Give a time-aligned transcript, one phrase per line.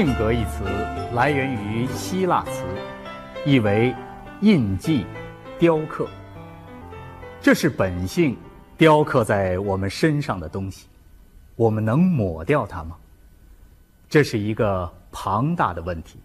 [0.00, 0.64] 性格一词
[1.12, 2.64] 来源于希腊词，
[3.44, 3.94] 意为
[4.40, 5.04] 印记、
[5.58, 6.08] 雕刻。
[7.38, 8.34] 这是本性
[8.78, 10.86] 雕刻在我们身上的东西，
[11.54, 12.96] 我们能抹掉它吗？
[14.08, 16.18] 这是一个庞大的问题。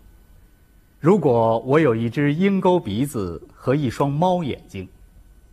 [1.02, 4.88] 如果我有一只鹰钩鼻子和一双猫眼睛，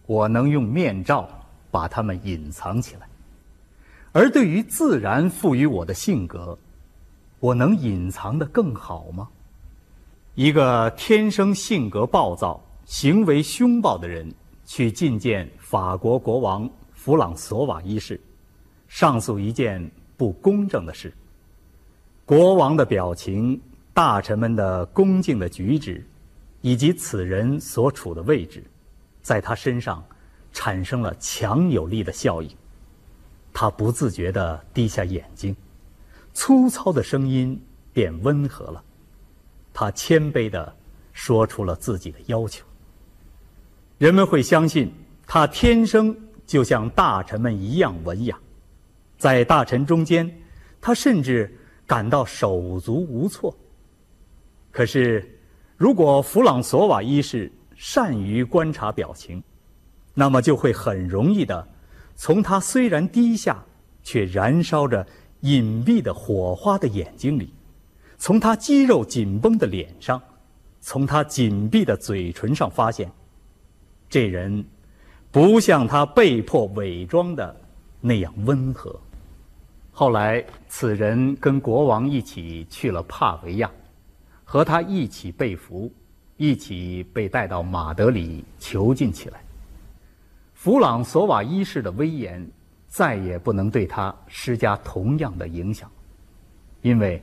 [0.06, 1.28] 我能用面罩
[1.72, 3.02] 把它们隐藏起来；
[4.12, 6.56] 而对于自然赋予我的性格，
[7.42, 9.28] 我能隐藏的更好吗？
[10.36, 14.32] 一个天生性格暴躁、行为凶暴的人
[14.64, 18.20] 去觐见法国国王弗朗索瓦一世，
[18.86, 21.12] 上诉一件不公正的事。
[22.24, 23.60] 国王的表情、
[23.92, 26.06] 大臣们的恭敬的举止，
[26.60, 28.62] 以及此人所处的位置，
[29.20, 30.00] 在他身上
[30.52, 32.48] 产生了强有力的效应。
[33.52, 35.56] 他不自觉地低下眼睛。
[36.34, 37.60] 粗糙的声音
[37.92, 38.82] 变温和了，
[39.72, 40.74] 他谦卑地
[41.12, 42.64] 说出了自己的要求。
[43.98, 44.92] 人们会相信
[45.26, 46.16] 他天生
[46.46, 48.38] 就像大臣们一样文雅，
[49.18, 50.28] 在大臣中间，
[50.80, 51.54] 他甚至
[51.86, 53.54] 感到手足无措。
[54.70, 55.38] 可是，
[55.76, 59.42] 如果弗朗索瓦一世善于观察表情，
[60.14, 61.68] 那么就会很容易的
[62.16, 63.62] 从他虽然低下
[64.02, 65.06] 却燃烧着。
[65.42, 67.52] 隐蔽的火花的眼睛里，
[68.16, 70.20] 从他肌肉紧绷的脸上，
[70.80, 73.10] 从他紧闭的嘴唇上发现，
[74.08, 74.64] 这人
[75.32, 77.54] 不像他被迫伪装的
[78.00, 78.98] 那样温和。
[79.90, 83.70] 后来，此人跟国王一起去了帕维亚，
[84.44, 85.92] 和他一起被俘，
[86.36, 89.42] 一起被带到马德里囚禁起来。
[90.54, 92.48] 弗朗索瓦一世的威严。
[92.92, 95.90] 再也不能对他施加同样的影响，
[96.82, 97.22] 因为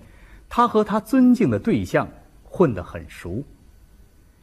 [0.50, 2.10] 他和他尊敬的对象
[2.44, 3.44] 混得很熟。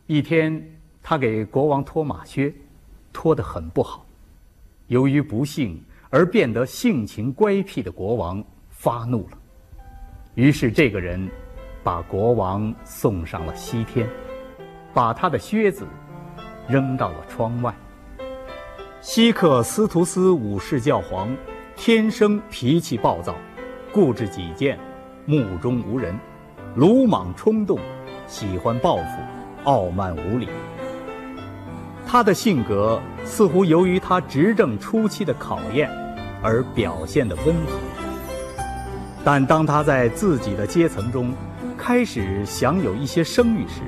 [0.06, 0.65] 一天，
[1.03, 2.55] 他给国王脱马靴，
[3.12, 4.06] 脱得很不好。
[4.87, 9.39] 由于不幸而变得性情乖僻的国王发怒了，
[10.37, 11.28] 于是这个人
[11.83, 14.09] 把国王送上了西天，
[14.95, 15.89] 把他的靴子
[16.69, 17.75] 扔到了窗外。
[19.09, 21.33] 西克斯图斯五世教皇
[21.77, 23.37] 天生脾气暴躁，
[23.93, 24.77] 固执己见，
[25.25, 26.19] 目中无人，
[26.75, 27.78] 鲁莽冲动，
[28.27, 29.05] 喜欢报复，
[29.62, 30.49] 傲慢无礼。
[32.05, 35.89] 他的性格似乎由于他执政初期的考验
[36.43, 37.78] 而表现得温和，
[39.25, 41.33] 但当他在自己的阶层中
[41.78, 43.83] 开始享有一些声誉时，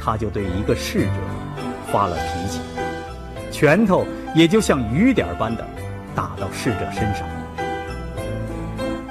[0.00, 1.12] 他就对一个侍者
[1.92, 2.60] 发了脾气。
[3.52, 4.04] 拳头
[4.36, 5.66] 也就像雨点般的
[6.14, 7.26] 打到逝者身上。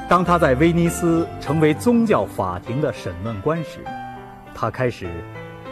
[0.07, 3.79] 当他在威尼斯成为宗教法庭的审问官时，
[4.53, 5.09] 他开始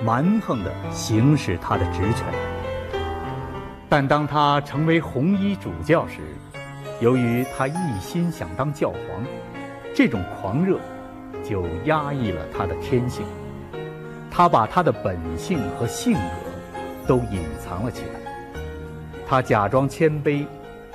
[0.03, 2.25] 蛮横地行使他的职权。
[3.87, 6.21] 但当他成为红衣主教时，
[6.99, 9.23] 由于他一心想当教皇，
[9.93, 10.79] 这种狂热
[11.43, 13.23] 就压抑了他的天性。
[14.31, 16.19] 他把他的本性和性格
[17.07, 18.22] 都隐藏了起来。
[19.25, 20.45] 他假装谦卑，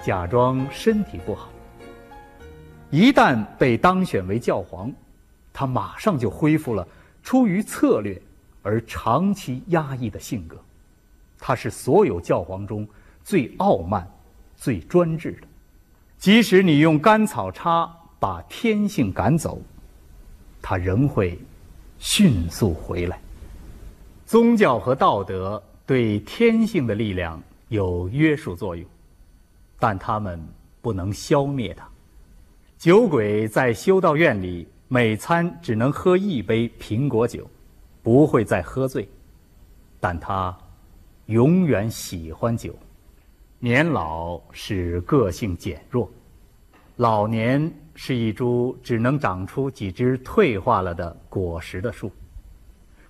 [0.04, 1.48] 假装身体不好。
[2.90, 4.92] 一旦被当选为教皇，
[5.52, 6.86] 他马上就恢复了
[7.22, 8.20] 出于策略
[8.62, 10.56] 而长期压抑的性格。
[11.38, 12.86] 他是所有教皇中
[13.24, 14.08] 最傲慢、
[14.56, 15.48] 最专制的。
[16.16, 19.60] 即使你用甘草叉把天性赶走，
[20.60, 21.38] 他仍会
[21.98, 23.20] 迅速回来。
[24.26, 27.42] 宗教和道德对天性的力量。
[27.68, 28.88] 有约束作用，
[29.78, 30.40] 但他们
[30.80, 31.88] 不能消灭它。
[32.76, 37.48] 酒鬼在修道院里每餐只能喝一杯苹果酒，
[38.02, 39.08] 不会再喝醉，
[40.00, 40.56] 但他
[41.26, 42.74] 永远喜欢酒。
[43.58, 46.08] 年老使个性减弱，
[46.96, 52.10] 老年是一株只能长出几枝退化了的果实的树，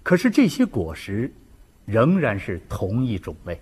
[0.02, 1.30] 可是这些果实
[1.84, 3.60] 仍然是同一种类。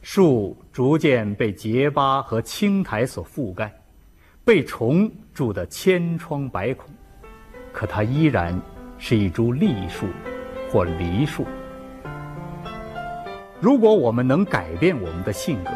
[0.00, 3.72] 树逐渐被结疤和青苔所覆盖，
[4.44, 6.88] 被虫蛀得千疮百孔，
[7.72, 8.58] 可它依然
[8.96, 10.06] 是一株栗树
[10.70, 11.44] 或梨树。
[13.60, 15.70] 如果我们能改变我们的性格，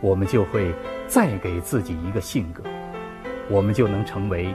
[0.00, 0.74] 我们就会
[1.06, 2.62] 再给自己一个性格，
[3.48, 4.52] 我们就能成为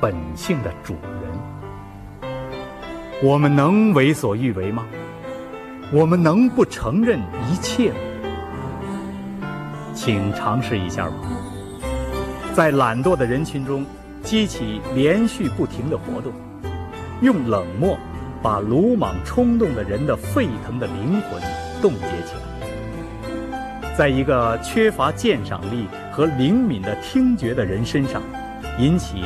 [0.00, 2.32] 本性的主人。
[3.22, 4.86] 我们能为所欲为吗？
[5.92, 7.98] 我们能不承认一切吗？
[9.96, 11.14] 请尝试一下吧。
[12.54, 13.84] 在懒惰的人群中，
[14.22, 16.32] 激起连续不停的活动，
[17.22, 17.98] 用冷漠
[18.42, 21.42] 把鲁莽冲动的人的沸腾的灵魂
[21.80, 28.22] 冻结起来，在一个缺乏鉴赏力和灵敏的听觉的人身上，
[28.78, 29.22] 引起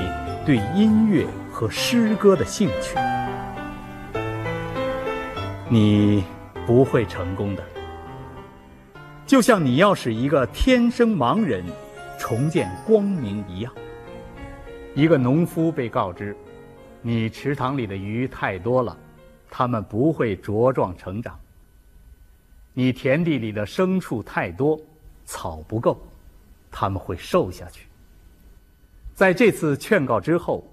[0.47, 2.97] 对音乐和诗歌的兴趣。
[5.69, 6.25] 你
[6.67, 7.63] 不会成功的，
[9.31, 11.65] 就像你要使一个天生盲人
[12.19, 13.73] 重见光明一样。
[14.93, 16.37] 一个农夫被告知，
[17.01, 18.99] 你池塘里的鱼太多了，
[19.49, 21.39] 它们不会茁壮成长。
[22.73, 24.77] 你田地里的牲畜太多，
[25.25, 26.05] 草不够，
[26.69, 27.87] 它们会瘦下去。
[29.15, 30.69] 在这次劝告之后，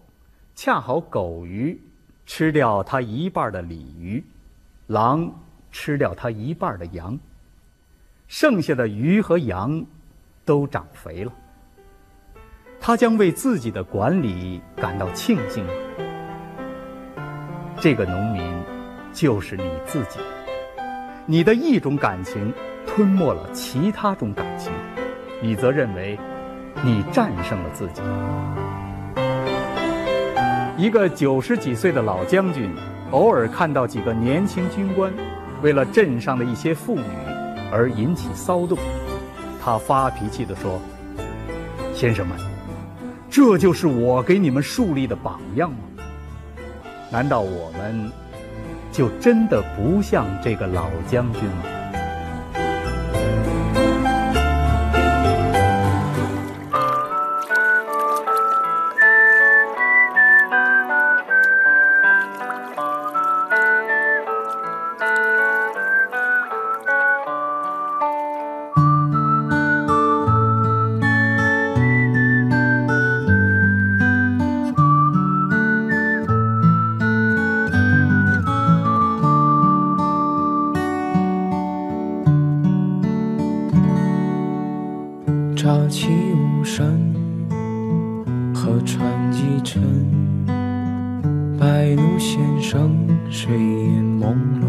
[0.56, 1.80] 恰好狗鱼
[2.26, 4.24] 吃掉它一半的鲤鱼。
[4.88, 5.32] 狼
[5.72, 7.16] 吃掉它一半的羊，
[8.28, 9.86] 剩下的鱼和羊
[10.46, 11.32] 都长肥了。
[12.80, 15.72] 他将为自己的管理感到庆幸吗？
[17.80, 18.44] 这个农民
[19.12, 20.20] 就是你自己，
[21.26, 22.54] 你的一种感情
[22.86, 24.72] 吞没了其他种感情，
[25.42, 26.18] 你则认为
[26.84, 28.02] 你战胜了自己。
[30.78, 32.72] 一个九十几岁的老将军。
[33.12, 35.14] 偶尔看到几个年轻军官
[35.62, 37.06] 为了镇上的一些妇女
[37.72, 38.78] 而引起骚动，
[39.64, 40.80] 他发脾气地说
[41.94, 42.38] ：“先生们，
[43.30, 46.04] 这就是我给你们树立的榜样吗？
[47.12, 48.12] 难道我们
[48.92, 51.64] 就真的不像这个老将军吗？”
[85.68, 87.14] 潮起无声，
[88.56, 89.84] 河船积沉。
[91.60, 92.96] 白鹭先生
[93.30, 94.64] 睡眼朦胧，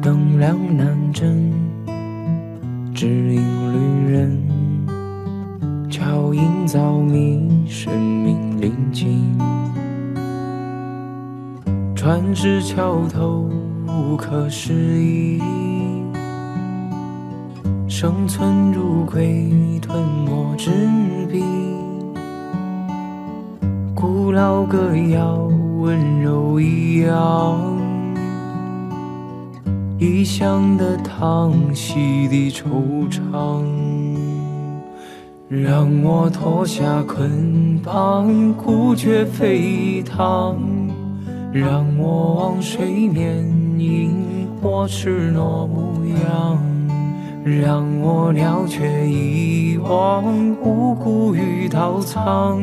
[0.00, 1.52] 灯亮南针，
[2.94, 3.42] 只影
[3.72, 3.78] 旅
[4.12, 4.40] 人。
[5.90, 9.36] 桥影早迷，生命临近。
[11.96, 13.50] 船只桥头，
[13.88, 15.42] 无可失意。
[17.98, 19.42] 生存如鬼
[19.80, 20.70] 吞没纸
[21.32, 21.42] 笔，
[23.94, 25.48] 古老歌谣
[25.78, 27.58] 温柔一样，
[29.98, 33.64] 异乡的叹息的惆怅，
[35.48, 40.58] 让我脱下捆绑，孤绝沸腾。
[41.50, 43.42] 让我望水面
[43.78, 44.14] 映
[44.60, 46.25] 我赤裸模样，
[47.46, 50.24] 让我了却一忘
[50.60, 52.60] 无故与刀藏，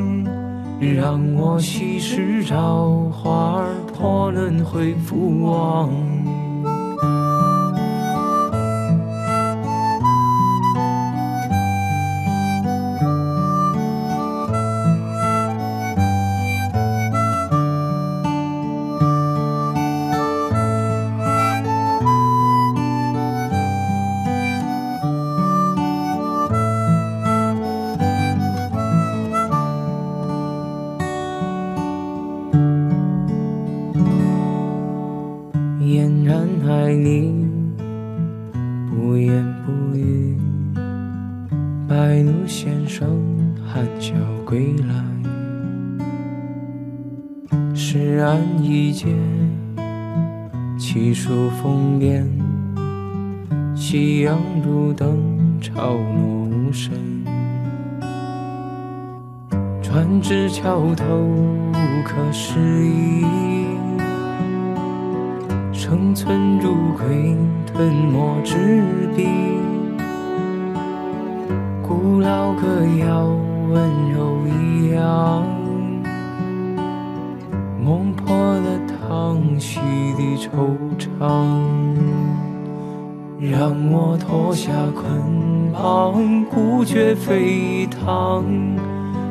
[0.82, 3.64] 让我稀释朝花
[3.94, 5.90] 破轮回复往。
[35.86, 37.46] 嫣然爱你，
[38.90, 40.38] 不言不语。
[41.90, 43.06] 白鹭先生
[43.66, 44.13] 含笑
[44.46, 45.04] 归来，
[47.75, 49.08] 石岸一阶，
[50.78, 52.25] 起数风帘。
[53.75, 56.94] 夕阳如灯，潮落无声。
[59.82, 61.04] 船至桥头，
[62.06, 63.25] 可示意。
[65.94, 68.56] 生存如鬼吞没纸
[69.16, 69.28] 笔，
[71.84, 73.28] 古老歌谣
[73.70, 75.46] 温柔一样，
[77.80, 79.80] 梦破了叹息
[80.18, 80.50] 的惆
[80.98, 81.96] 怅，
[83.40, 88.76] 让我脱下捆绑，孤绝沸腾。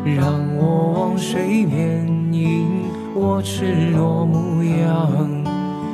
[0.04, 0.24] 让
[0.56, 2.84] 我望水面映
[3.16, 5.41] 我赤裸模样，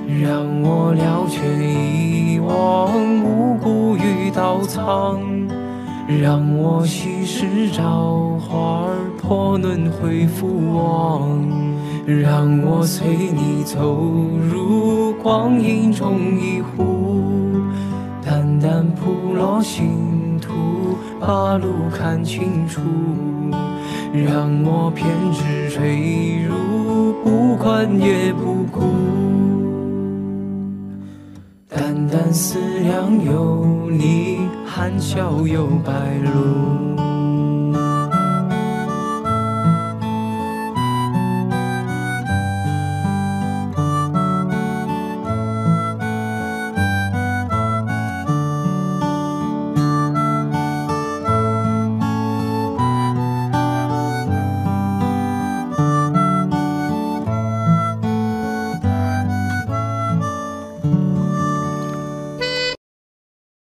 [0.09, 2.91] 让我了却遗忘
[3.23, 5.21] 无辜与刀藏，
[6.23, 11.39] 让我昔时朝花儿破轮回复往，
[12.07, 13.99] 让我随你走
[14.51, 17.61] 入光阴中一壶，
[18.25, 20.55] 淡淡铺落星途，
[21.21, 22.81] 把路看清楚。
[24.11, 28.81] 让我偏执坠入，不管也不顾。
[31.99, 37.08] 淡淡思量有你，含笑有白露。